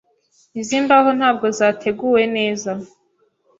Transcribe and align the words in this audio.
Izi 0.59 0.77
mbaho 0.85 1.09
ntabwo 1.17 1.45
zateguwe 1.57 2.23
neza. 2.35 2.71